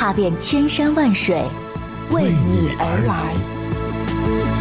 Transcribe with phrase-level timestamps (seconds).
[0.00, 1.44] 踏遍千山万水，
[2.10, 4.59] 为你而来。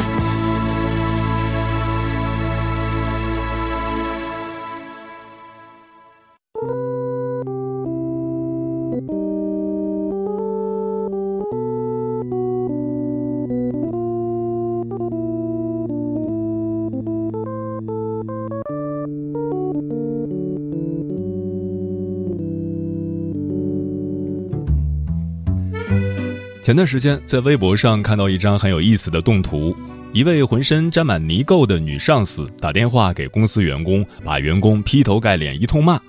[26.70, 29.76] 前段时间在微博上看到一张很有意思的动图，
[30.14, 36.00] 一位浑身沾满泥垢的女上司打电话给公司员工，把员工劈头盖脸一通骂。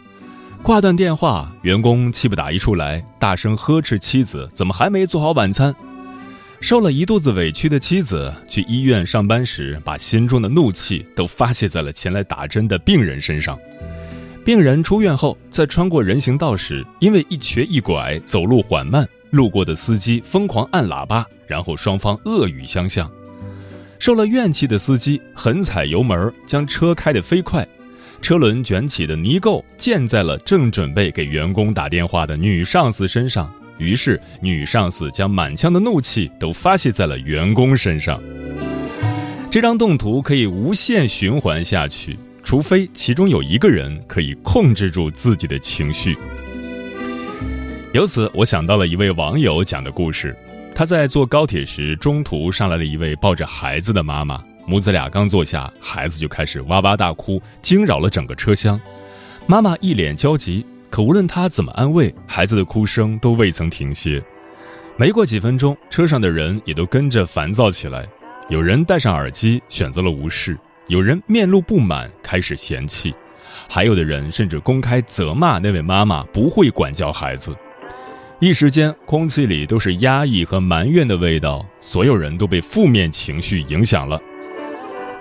[0.62, 5.74] 挂断电话，员工气不打一处来，大声呵斥妻子怎么还没做好晚餐。
[6.60, 13.58] 受了一肚子委屈的妻子去医院上班时，把心中的怒气都发泄在了前来打针的病人身上。
[14.44, 19.08] 病人出院后，在穿过人行道时，因为一瘸一拐，走路缓慢。
[19.30, 23.10] 路过的司机疯狂按喇叭，然后双方恶语相向。
[23.98, 27.66] 受了怨气的司机狠踩油门，将车开得飞快，
[28.22, 33.52] 车轮卷起的泥垢溅在了正准备给员工打电话的女上司身上。
[33.78, 38.20] 于是，女上司将满腔的怒气都发泄在了员工身上。
[39.50, 46.16] 这张动图可以无限循环下去，除非其中有一个人可以控制住自己的情绪。
[47.92, 50.34] 由此，我想到了一位网友讲的故事。
[50.72, 58.80] 他在坐高铁时，中途上来了一位抱着孩子的妈妈，母子俩刚坐下，孩子就开始哇哇大哭，惊扰了整个车厢。
[59.44, 64.22] 妈妈一脸焦急，可无论她怎么安慰，孩子的哭声都未曾停歇。
[64.96, 68.06] 没过几分钟，车上的人也都跟着烦躁起来，
[68.48, 70.56] 有人戴上耳机选择了无视，
[70.86, 73.12] 有人面露不满开始嫌弃，
[73.68, 77.52] 还有的人甚至公开责骂那位妈妈不会管教孩子。
[78.40, 84.18] 一时间，空气里都是压抑和埋怨的味道，所有人都被负面情绪影响了。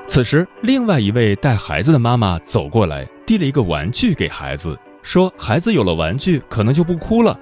[0.07, 7.37] 此时，另外一位带孩子的妈妈走过来，递了一个玩具给孩子，说：“孩子有了玩具，可能就不哭了。”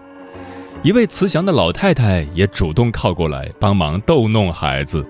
[0.82, 5.06] 一位慈祥的老太太也主动靠过来帮忙逗弄孩子。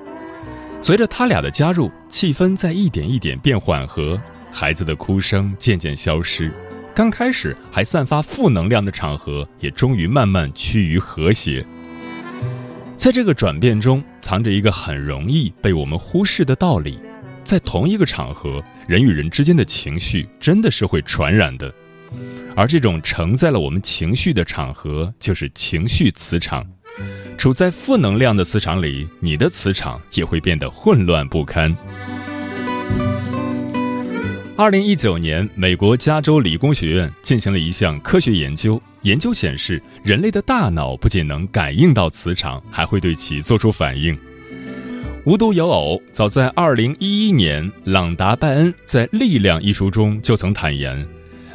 [0.81, 4.19] 随着他俩的加入，气氛在一点一点变缓和，
[4.51, 6.51] 孩子的哭声渐渐消失。
[6.97, 11.63] 刚开始还散发负能量的场合，也终于慢慢趋于和谐。
[12.95, 16.97] 在这个转变中，藏着一个很容易被我们忽视的道理：
[17.43, 21.71] 在同一个场合，人与人之间的情绪真的是会传染的。
[22.55, 26.65] 而这种承载了我们情绪的场合，就是情绪磁场。
[27.37, 31.77] 处在负能量的磁场里，你的磁场也会变得混乱不堪。
[34.57, 38.81] 二零一九年，美国加州理工学院进行了一项科学研究。
[39.03, 44.17] 研究显示，人类的大脑不仅能感应到磁场，还会对其做出反应。
[45.25, 51.07] 无独有偶，早在二零一一年，朗达·拜恩在《力量》一书中就曾坦言：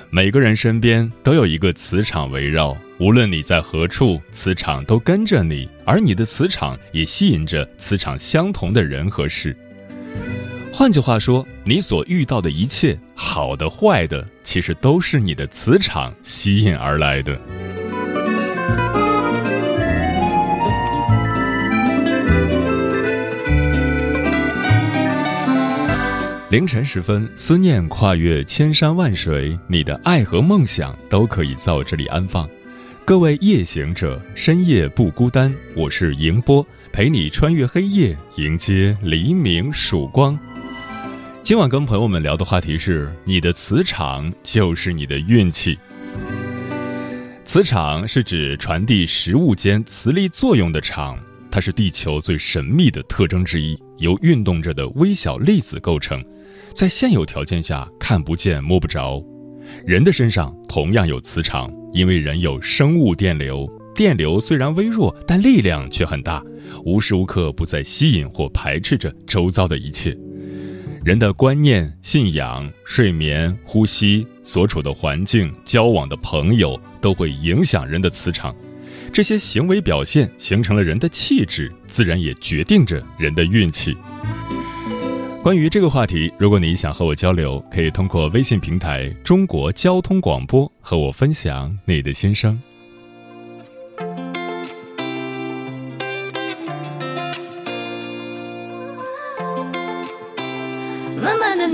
[0.09, 9.57] 每个人身边都有一个磁场围绕，无论你在何处，磁场都跟着你，而你的磁场也吸引着磁场相同的人和事。
[10.75, 17.39] 换句话说，你所遇到的一切，好的、坏的，其实都是你的磁场吸引而来的。
[26.49, 32.49] 凌晨时分，思念跨越千山万水，你的爱和梦想都可以在我这里安放。
[33.05, 40.39] 各位夜行者，深夜不孤单，我是迎波，陪你穿越黑夜，迎接黎明曙光。
[41.43, 45.77] 今晚跟朋友们聊的话题是：你的磁场就是你的运气。
[47.45, 51.19] 磁场是指传递食物间磁力作用的场，
[51.51, 56.25] 它是地球最神秘的特征之一，由运动着的微小粒子构成，
[56.73, 59.21] 在现有条件下看不见摸不着。
[59.85, 66.41] 人的身上同样有磁场，因为人有生物电流，电流虽然微弱，但力量却很大，
[66.85, 70.17] 无时无刻不在吸引或排斥着周遭的一切。
[71.05, 78.55] 人的观念、信仰、睡眠、呼吸、所处的环境、交往的朋友，都会影响人的磁场，
[79.13, 83.97] 这些行为表现形成了人的气质，自然也决定着人的运气。
[85.43, 92.57] 关于这个话题，如果你想和我交流，可以通过微信平台“中国交通广播”和我分享你的心声。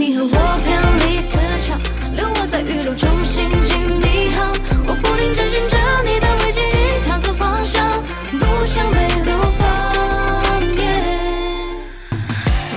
[0.09, 0.29] 你和我
[0.65, 1.37] 偏离磁
[1.69, 1.79] 场，
[2.17, 4.49] 留我在宇宙中心境迷航。
[4.87, 6.63] 我不停追寻着你的轨迹，
[7.07, 8.03] 探索方向，
[8.41, 9.69] 不想被流放。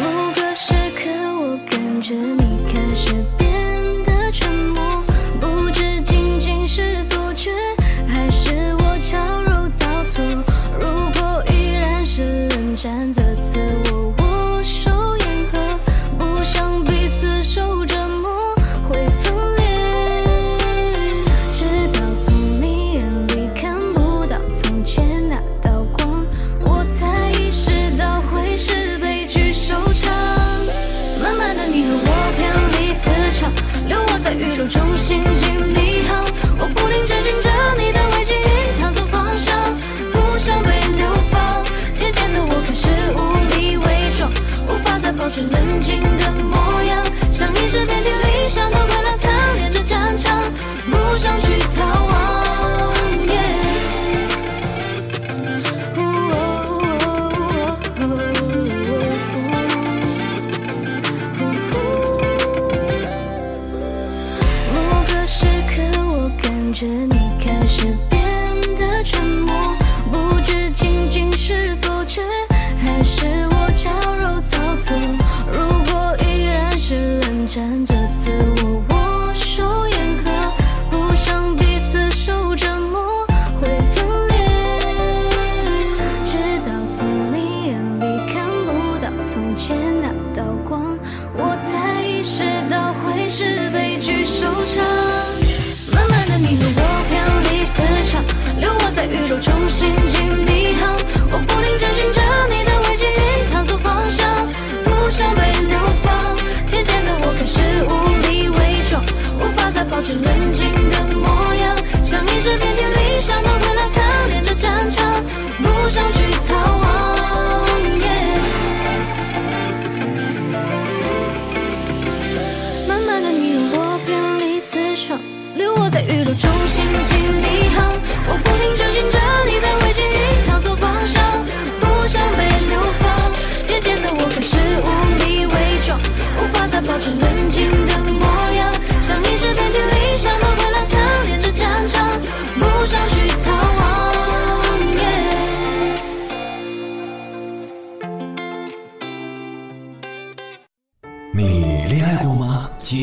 [0.01, 0.03] 某
[0.35, 1.07] 个时刻，
[1.39, 5.01] 我感觉你开始变得沉默，
[5.39, 7.49] 不知仅仅是错觉，
[8.09, 10.21] 还是我矫揉造作。
[10.77, 13.90] 如果依然是冷战的自，我
[66.81, 67.85] 着你开始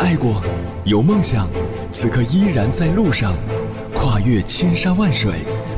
[0.00, 0.42] 爱过，
[0.86, 1.46] 有梦想，
[1.90, 3.36] 此刻依然在路上，
[3.94, 5.30] 跨越千山万水，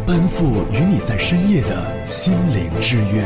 [0.06, 3.24] 奔赴与你在深夜的心灵之约。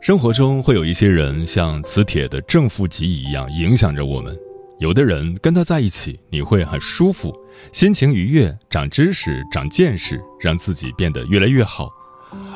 [0.00, 4.36] 生活中会有一些人像磁铁的正负极一样影响着我们。
[4.80, 7.32] 有的人跟他在一起，你会很舒服，
[7.70, 11.86] 心情愉悦，长知识、长见识，让自己变得越来越好；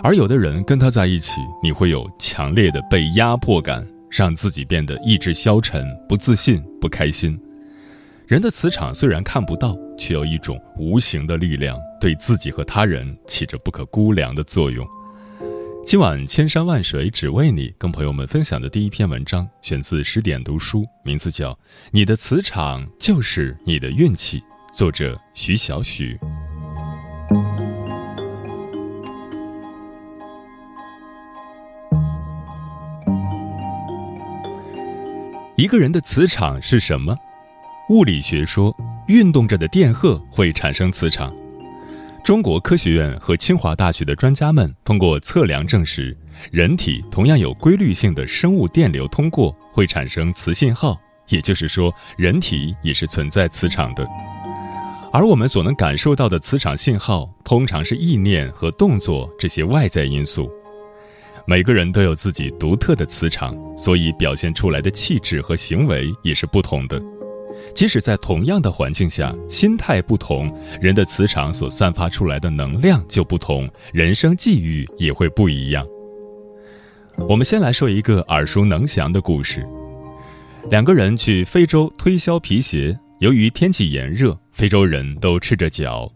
[0.02, 7.38] 而有的人跟他在一起，你会有强烈的被压迫感，让自己变得意志消沉、不自信、不开心。
[8.26, 14.86] 人的磁场虽然看不到，却有一种无形的力量，对自己和他人起着不可估量的作用。
[15.84, 21.52] 今晚千山万水只为你，跟朋友们分享的第一篇文章，选自十点读书，名字叫
[21.92, 24.40] 《你的磁场就是你的运气》，
[24.72, 26.18] 作者徐小许。
[35.56, 37.16] 一个人的磁场是什么？
[37.88, 38.76] 物理学说，
[39.08, 41.34] 运动着的电荷会产生磁场。
[42.22, 46.14] 中国科学院和清华大学的专家们通过测量证实，
[46.50, 54.06] 人体同样有规律性的生物电流通过，会产生磁信号，也就是说，人体也是存在磁场的。
[55.10, 60.50] 而我们所能感受到的磁场信号，通常是意念和动作这些外在因素。
[61.48, 67.00] 每个人都有自己独特的磁场，所以表现出来的气质和行为也是不同的。
[67.72, 75.86] 即使在同样的环境下，心态不同，人的磁场所散发出来的能量就不同，人生际遇也会不一样。
[77.28, 79.64] 我们先来说一个耳熟能详的故事：
[80.68, 86.10] 两个人去非洲推销皮鞋，由于天气炎热，非洲人都赤着脚。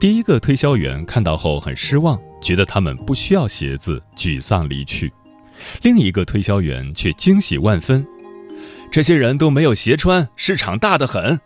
[0.00, 5.12] 第一个推销员看到后很失望，觉得他们不需要鞋子，沮丧离去。
[5.82, 8.06] 另一个推销员却惊喜万分。
[8.90, 11.38] 这些人都没有鞋穿，市场大得很。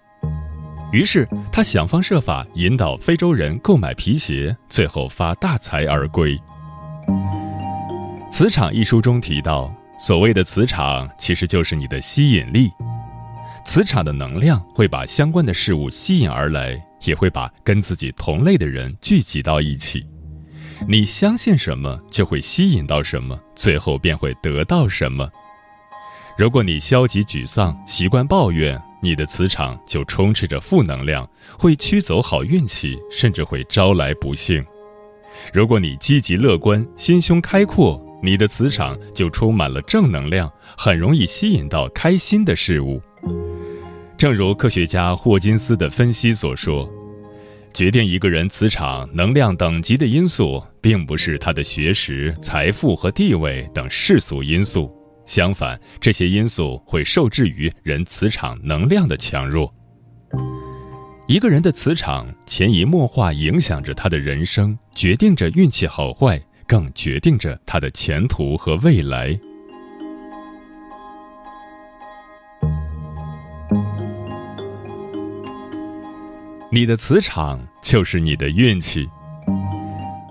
[0.93, 6.37] 于是他想方设法引导非洲人购买皮鞋，最后发大财而归。
[8.31, 12.71] 《磁场》一书中提到，所谓的磁场其实就是你的吸引力。
[13.65, 20.05] 磁场的能量会把相关的事物吸引而来，也会把跟自己同类的人聚集到一起。
[20.89, 25.29] 你相信什么，就会吸引到什么，最后便会得到什么。
[26.37, 31.29] 如果你消极沮丧、习惯抱怨，你的磁场就充斥着负能量，
[31.59, 34.65] 会驱走好运气，甚至会招来不幸。
[35.53, 43.01] 如果你积极乐观、心胸开阔，你的磁场就充满了正能量，很容易吸引到开心的事物。
[44.23, 46.89] 正如科学家霍金斯的分析所说，
[47.75, 54.89] 决定一个人磁场能量等级的因素，并不是他的学识、财富和地位等世俗因素。
[55.27, 59.75] 相反，这些因素会受制于人磁场能量的强弱。
[61.27, 69.37] 一个人的磁场潜移默化影响着他的人生，决定着运气好坏，更决定着他的前途和未来。
[76.75, 79.07] 你的磁场就是你的运气。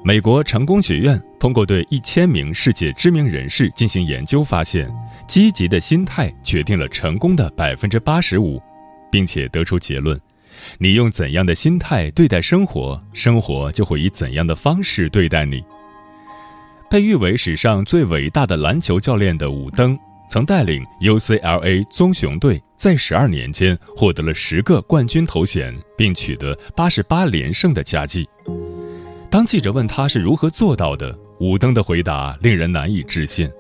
[0.04, 4.92] 美国成功学院通过对一千名世界知名人士进行研究，发现
[5.28, 8.60] 积极的心态决定了成功的百分之八十五，
[9.12, 10.20] 并且得出结论：
[10.80, 15.64] 你用怎样的心态对待生活，生活就会以怎样的方式对待你。
[16.90, 19.96] 被誉为史上最伟大的篮球教练的伍登，
[20.32, 28.26] 曾带领 UCLA 棕熊队在十二年间获得了十个冠军头衔，并取得八十八连胜的佳绩。
[29.30, 33.52] 当记者问他是如何做到的，武登的回答令人难以置信。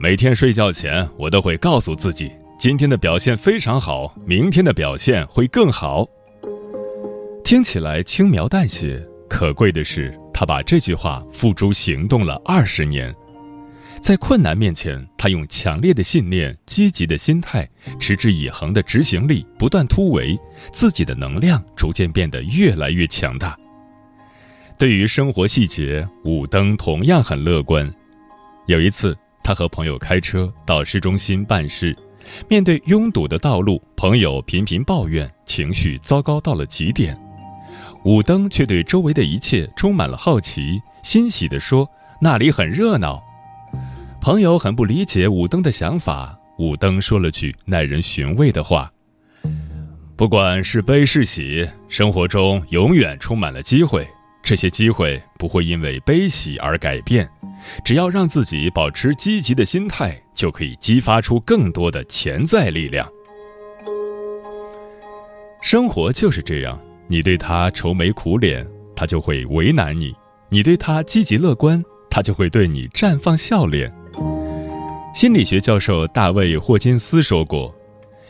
[0.00, 6.08] 每天睡觉前，我都会告诉自己，今天的表现非常好，明天的表现会更好。
[7.44, 13.14] 听起来轻描淡写，可贵的是他把这句话付诸行动了二十年。
[14.06, 20.38] 在困难面前，他用强烈的信念、积极的心态、持之以恒的执行力，不断突围，
[20.70, 23.58] 自己的能量逐渐变得越来越强大。
[24.78, 27.92] 对于生活细节，武登同样很乐观。
[28.66, 31.92] 有一次，他和朋友开车到市中心办事，
[32.48, 37.20] 面对拥堵的道路，朋友频频抱怨，情绪糟糕到了极点。
[38.04, 41.90] 武登却对周围的一切充满了好奇，欣喜地说
[42.22, 43.20] ：“那里很热闹。”
[44.26, 48.92] 朋友很不理解武登的想法，武登说了句耐人寻味的话
[50.18, 54.04] ：“不管是悲是喜，生活中永远充满了机会。”
[54.42, 57.30] 这些机会不会因为悲喜而改变，
[57.84, 63.08] 只要让自己保持积极的心态，就可以激发出更多的潜在力量。
[65.62, 68.66] 生活就是这样，你对他愁眉苦脸，
[68.96, 70.10] 他就会为难你；
[70.48, 71.80] 你对他积极乐观，
[72.10, 73.88] 他就会对你绽放笑脸。
[75.16, 77.74] 心理学教授大卫·霍金斯说过：“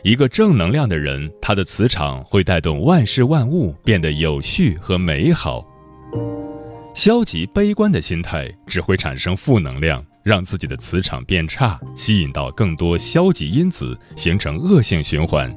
[0.05, 5.66] 一个正能量的人，他的磁场会带动万事万物变得有序和美好。”
[6.95, 15.50] 消极悲观的心态只会产生负能量，让自己的磁场变差，吸引到更多消极因子，形成恶性循环；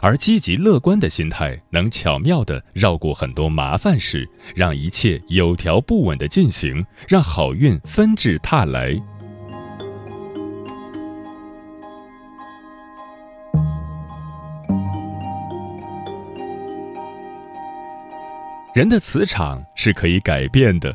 [0.00, 8.98] 而积极乐观的心态能巧妙地绕过很多麻烦事，让一切有条不紊地进行，让好运纷至沓来。
[18.76, 20.94] 人的磁场是可以改变的。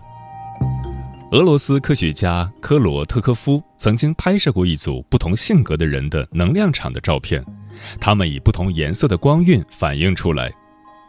[1.32, 7.44] 俄罗斯科学家科罗特科夫曾经拍摄过一组不同性格的人的能量场的照片，
[8.00, 10.54] 他们以不同颜色的光晕反映出来，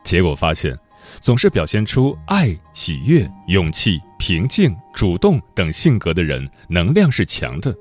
[0.02, 0.74] 结果发现，
[1.20, 7.76] 总是表现出爱、喜悦、勇气、平静、主动等性格的人能量是强的，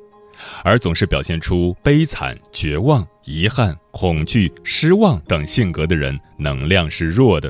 [0.66, 7.50] 而总是表现出悲惨、绝望、遗憾、恐惧、失望等性格的人，能量是弱的。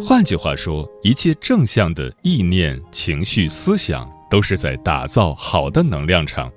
[0.00, 6.50] 换句话说，一切正向的意念、情绪、思想都是在打造好的能量场；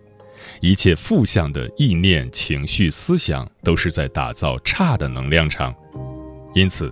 [0.62, 5.74] 一切负向的意念、情绪、思想都是在打造差的能量场。
[6.53, 6.91] 因此，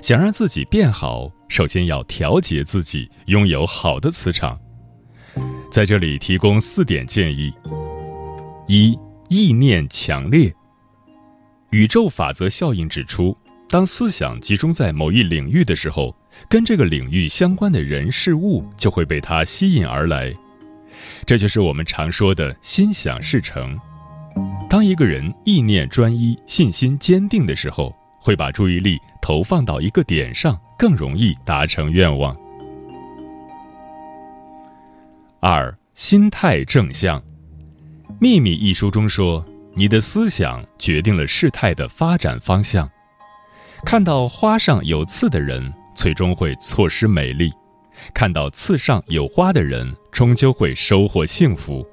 [0.00, 4.58] 想让自己变好，首先要调节自己，拥有好的磁场。
[5.70, 7.52] 在这里提供四点建议：
[8.68, 8.96] 一、
[9.28, 10.54] 意念强烈。
[11.70, 13.36] 宇宙法则效应指出。
[13.68, 16.16] 当思想集中在某一领域的时候，
[16.48, 20.32] 跟这个领域相关的人事物就会被它吸引而来，
[21.26, 23.78] 这就是我们常说的心想事成。
[24.70, 32.34] 当一个人意念专一、信心坚定的时候，会把注意力投放到一个点上，更容易达成愿望。
[35.40, 37.20] 二、心态正向，
[38.18, 39.44] 《秘密》一书中说
[39.76, 42.88] ：“你的思想决定了事态的发展方向。”
[43.84, 47.50] 看到花上有刺的人，最终会错失美丽；
[48.12, 51.86] 看到刺上有花的人，终究会收获幸福。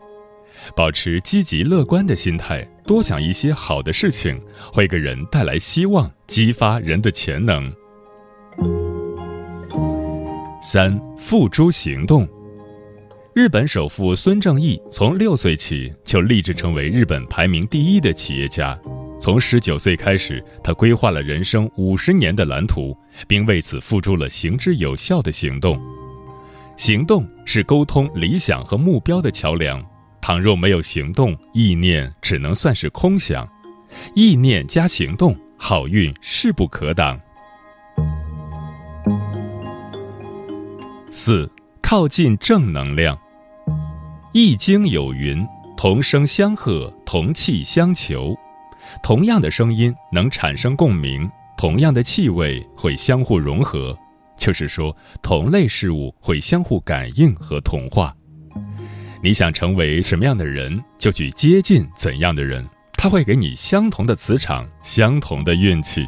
[0.75, 4.41] 保持积极乐观的心态，多想一些好的事情，
[4.73, 7.71] 会给人带来希望，激发人的潜能。
[10.61, 12.27] 三、付诸行动。
[13.33, 18.79] 日本首富孙正义从六岁起就立志成为日本排名第一的企业家。
[19.19, 22.95] 从十九岁开始，他规划了人生五十年的蓝图，
[23.27, 25.79] 并为此付出了行之有效的行动。
[26.75, 29.83] 行动是沟通理想和目标的桥梁。
[30.21, 33.47] 倘若没有行动，意念只能算是空想。
[34.15, 37.19] 意念加行动，好运势不可挡。
[41.09, 41.49] 四，
[41.81, 43.15] 靠近正能量。
[44.33, 45.45] 《易经》有云
[45.77, 48.35] ：“同声相和，同气相求。”
[49.03, 53.97] 同样的声音能产生共鸣，同样的气味会相互融合，
[54.37, 58.15] 就是说，同类事物会相互感应和同化。
[59.23, 66.05] 你想成为什么样的人，就去接近怎样的人，他会给你相同的磁场，相同的运气。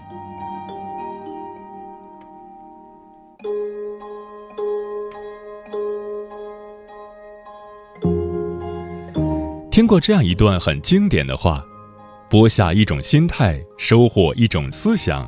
[9.72, 11.64] 听过这样一段很经典的话。
[12.30, 15.26] 播下一种心态，收获一种思想；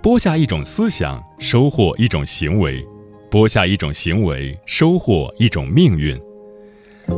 [0.00, 2.80] 播下一种思想，收获一种行为；
[3.28, 6.16] 播下一种行为，收获一种命运。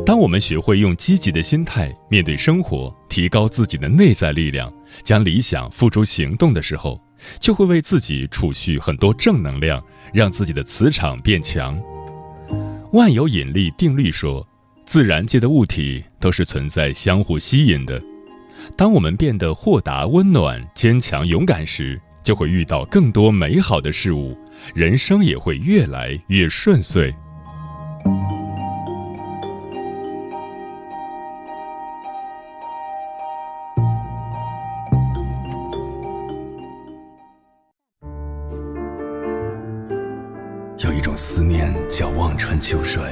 [0.03, 6.99] 当我们学会用积极的心态面对生活，提高自己的内在力量，将理想付诸行动的时候，
[7.39, 9.79] 就会为自己储蓄很多正能量，
[10.11, 11.79] 让自己的磁场变强。
[12.93, 14.43] 万有引力定律说，
[14.83, 18.01] 自然界的物体都是存在相互吸引的。
[18.75, 24.37] 当我们变得豁达、温暖、坚强、勇敢时，就会遇到更多美好的事物，
[24.73, 27.13] 人生也会越来越顺遂。
[40.83, 43.03] 有一种思念叫望穿秋水，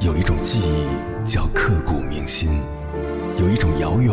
[0.00, 2.60] 有一种记忆叫刻骨铭心。
[3.38, 4.12] 有一种遥远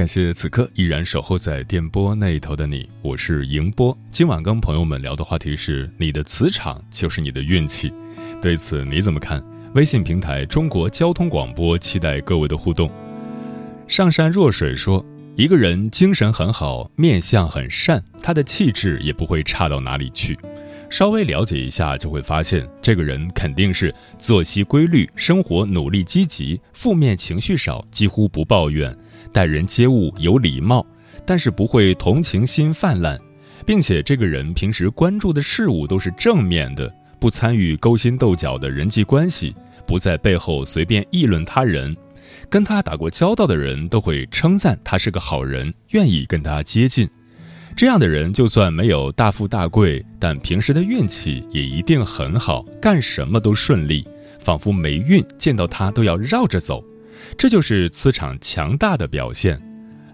[0.00, 3.94] 感谢此刻依然守候在电波那一头的你，我是迎波。
[4.10, 7.92] 今晚跟朋友们聊的话题是：你的磁场就是你的运气。
[8.40, 9.44] 对此你怎么看？
[9.74, 12.90] 微信平台中国交通广播期待各位的互动。
[13.86, 15.04] 上善若水说，
[15.36, 20.38] 一个人精神很好，面相很善，他的气质也不会差到哪里去。
[20.88, 28.96] 稍微了解一下，就会发现这个人肯定是作息规律，生活努力积极，负面情绪少，几乎不抱怨。
[29.32, 30.84] 待人接物有礼貌，
[31.24, 33.18] 但是不会同情心泛滥，
[33.64, 39.54] 并且这个人平时关注的事物都是正面的，不参与勾心斗角的人际关系，
[39.86, 41.96] 不在背后随便议论他人。
[42.48, 47.08] 跟他打过交道的人都会称赞他是个好人，愿意跟他接近。
[47.76, 54.06] 这样的人就算没有大富大贵，但平时的运气也一定很好，干什么都顺利，
[54.40, 56.84] 仿佛霉运见到他都要绕着走。
[57.36, 59.60] 这就是磁场强大的表现，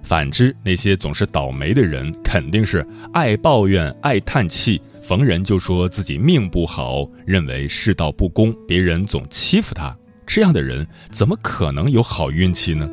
[0.03, 9.97] 反之，那些总是倒霉的人，肯定是爱抱怨、爱叹气，逢人就说自己命不好，认为世道不公，别人总欺负他。
[10.27, 12.89] 这样的人怎么可能有好运气呢？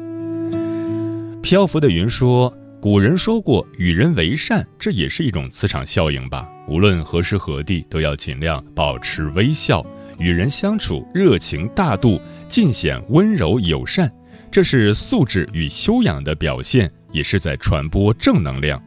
[1.42, 6.48] 漂浮的云说：“古人说过，与人为善，这也是一种磁场效应吧。
[6.70, 9.86] 无论何时何地，都要尽量保持微笑，
[10.20, 12.22] 与人相处热情大度，
[12.54, 14.14] 尽显温柔友善，
[14.52, 18.80] 这是素质与修养的表现。”也是在传播正能量。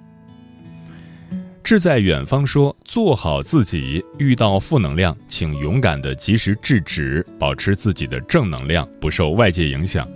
[1.65, 10.09] 志在远方说：“做好自己，遇到负能量，请勇敢的及时制止，保持自己的正能量，不受外界影响。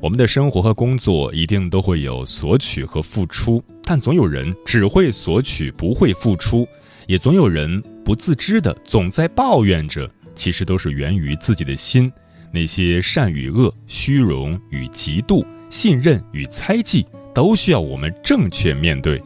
[0.00, 6.66] 我们的生活和工作一定都会有索取和付出，但总有人只会索取，不会付出，
[7.06, 12.10] 也总有人不自知的总在抱怨着，其实都是源于自己的心。
[12.54, 19.20] 那些善与恶、虚荣与嫉妒、信任与猜忌。”都需要我们正确面对。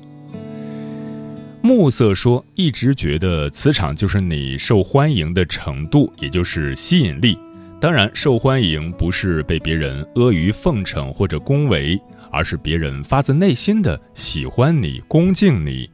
[1.61, 7.39] 暮色说：“一直觉得磁场就是你受欢迎的程度，也就是吸引力。
[7.79, 12.01] 当然，受欢迎不是被别人阿谀奉承或者恭维，
[12.33, 15.91] 而是别人发自内心的喜欢你、恭敬你，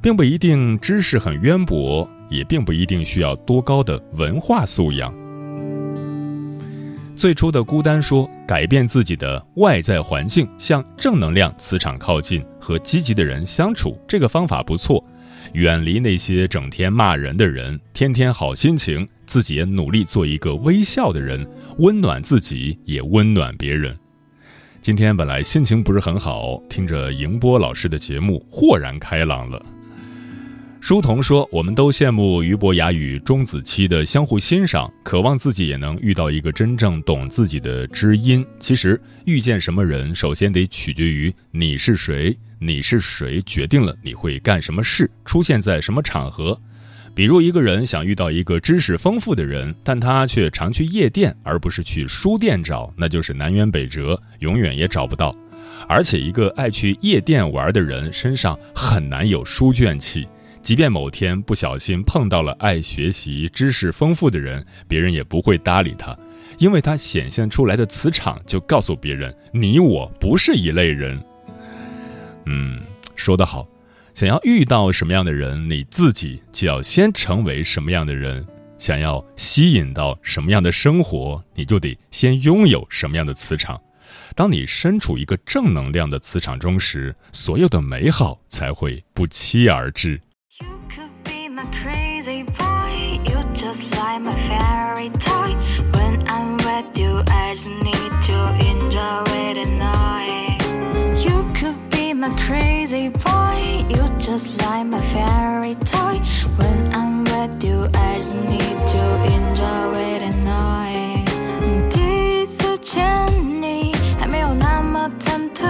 [0.00, 5.12] 并不一定知识很渊博，也并不一定需要多高的文化素养。”
[7.18, 15.04] 最初的孤单说：“改变自己的外在环境，向正能量磁场靠近，和积极的人相处，这个方法不错。
[15.54, 21.44] 远离那些整天骂人的人，天天好心情，自己也努力做一个微笑的人，
[21.78, 23.98] 温暖自己，也温暖别人。”
[24.80, 29.60] 今天本来心情不是很好，听着迎波老师的节目，豁然开朗了。
[30.80, 38.46] 书童说：“我们都羡慕俞伯牙与钟子期的相互欣赏，渴望自己也能遇到一个真正懂自己的知音。
[38.60, 46.58] 其实，遇见什么人，首先得取决于你是谁，你是谁决定了你会干什么事，出现在什么场合。
[47.12, 55.34] 比如，一个人想遇到一个知识丰富的人，但他却常去夜店，而不是去书店找，那就是南辕北辙，永远也找不到。
[55.88, 60.26] 而且，一个爱去夜店玩的人身上很难有书卷气。”
[60.68, 66.14] 即便某天不小心碰到了爱学习、知识丰富的人，别人也不会搭理他，
[66.58, 71.18] 因为他显现出来的磁场就告诉别人：你我不是一类人。
[72.44, 72.78] 嗯，
[73.16, 73.66] 说得好，
[74.12, 78.44] 想要遇到什么样的人，你自己就要先成为什么样的人；
[78.76, 83.80] 想要吸引到什么样的生活，你就得先拥有什么样的磁场。
[84.36, 90.20] 当你身处一个正能量的磁场中时，所有的美好才会不期而至。
[104.38, 106.20] Just like my fairy toy.
[106.58, 109.02] When I'm with you, I just need to
[109.34, 111.26] enjoy it and night.
[111.90, 113.26] 第一次见
[113.60, 115.66] 你还没有那么忐忑，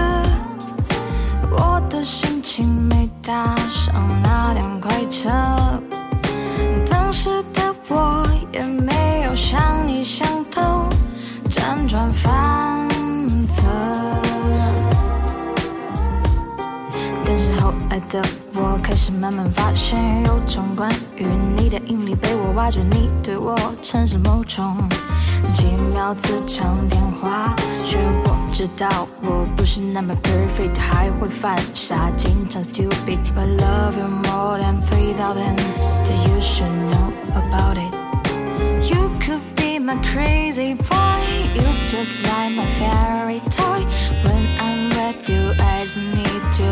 [1.50, 5.30] 我的心情没搭上那辆快车。
[6.90, 7.42] 当时
[18.08, 18.22] 的
[18.54, 24.88] 我开始慢慢发现，有种关于你的引力被我挖掘，你对我产生某种
[25.54, 27.54] 奇妙磁场电话。
[27.84, 39.68] 虽然我知道我不是那么 perfect，还会犯傻，经常 stupid，but love you more than three thousand，you should know about it You could be。
[39.88, 41.48] my crazy boy.
[41.54, 43.86] You just like my fairy toy.
[44.22, 46.66] When I'm with you, I just need to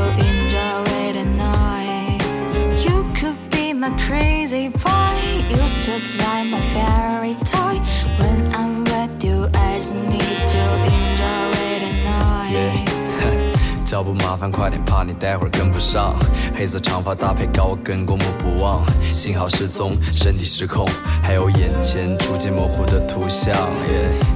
[3.91, 5.45] crazy boy.
[5.49, 7.81] You just like my fairy toy.
[8.19, 12.93] When I'm with you, I just need to enjoy it and night.
[13.87, 16.17] 脚步麻烦快点，怕你待会儿跟不上。
[16.57, 20.85] 黑色长发搭配高跟，过目不忘，信号失踪，身体失控，
[21.23, 23.55] 还有眼前逐渐模糊的图像。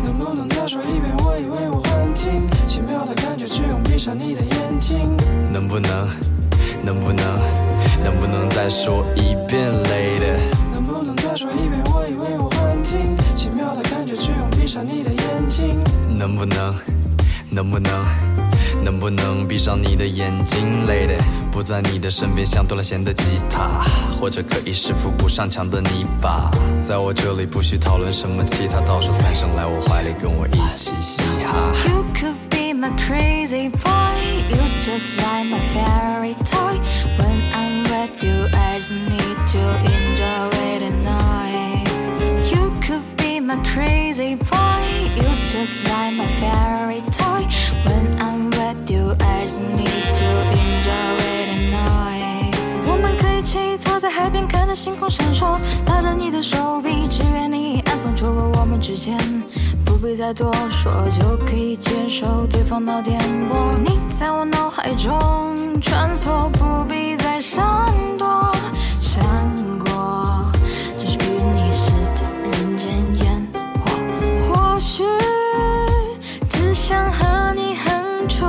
[0.04, 1.12] 能不能再说一遍？
[1.24, 5.16] 我以为我幻听，奇妙的感觉，只用闭上你的眼睛。
[5.52, 6.08] 能不能，
[6.82, 7.24] 能不能，
[8.02, 10.38] 能不能再说一遍，Lady？
[10.72, 11.82] 能不能再说一遍？
[11.86, 15.78] 我以为我幻听，奇妙的感觉，只用闭上你的眼睛。
[16.16, 16.74] 能不能，
[17.50, 17.92] 能不能？
[18.82, 21.18] 能不能闭上你的眼睛，Lady？
[21.50, 23.82] 不在你的身边，像断了弦的吉他，
[24.18, 26.50] 或者可以是复古上墙的泥巴。
[26.80, 31.72] 在我这里不需讨论什么其他，倒数三声来我怀里，跟我一起嘻哈。
[31.88, 34.44] You could be my crazy boy.
[34.48, 36.78] You just like my fairy toy.
[38.80, 39.58] I just need to
[39.92, 41.84] enjoy it at night.
[42.50, 45.12] You could be my crazy boy.
[45.16, 47.44] You just like my fairy toy.
[47.84, 52.56] When I'm with you, I just need to enjoy it at night.
[52.86, 59.14] 我们可以一起坐在海边，看着星空闪烁，拉着你的手臂，只愿你安送出了我们之间。
[59.84, 63.76] 不必再多说，就可以接受对方的颠簸。
[63.84, 67.09] 你在我脑海中穿梭，不必
[67.40, 68.52] 闪躲，
[69.00, 69.24] 闪
[69.78, 70.52] 过，
[70.98, 72.92] 这是与你时的人间
[73.24, 73.48] 烟
[73.82, 73.90] 火。
[74.52, 75.04] 或许
[76.50, 78.44] 只想和你哼出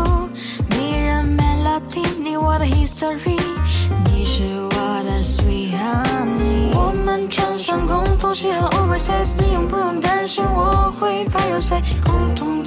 [0.71, 3.39] 迷人 melody，你我的 history，
[4.11, 6.75] 你是我的 sweet honey。
[6.75, 12.61] 我们穿上共同喜好 oversize，你用不用担心我会怕有谁共同